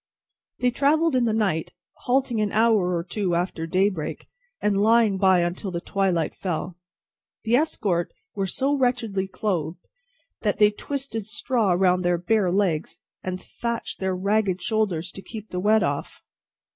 They 0.61 0.71
travelled 0.71 1.15
in 1.15 1.25
the 1.25 1.31
night, 1.31 1.73
halting 2.07 2.41
an 2.41 2.51
hour 2.51 2.95
or 2.97 3.03
two 3.03 3.35
after 3.35 3.67
daybreak, 3.67 4.27
and 4.59 4.81
lying 4.81 5.19
by 5.19 5.41
until 5.41 5.69
the 5.69 5.79
twilight 5.79 6.33
fell. 6.33 6.75
The 7.43 7.57
escort 7.57 8.11
were 8.33 8.47
so 8.47 8.73
wretchedly 8.73 9.27
clothed, 9.27 9.87
that 10.41 10.57
they 10.57 10.71
twisted 10.71 11.27
straw 11.27 11.73
round 11.73 12.03
their 12.03 12.17
bare 12.17 12.51
legs, 12.51 12.99
and 13.21 13.39
thatched 13.39 13.99
their 13.99 14.15
ragged 14.15 14.59
shoulders 14.59 15.11
to 15.11 15.21
keep 15.21 15.51
the 15.51 15.59
wet 15.59 15.83
off. 15.83 16.23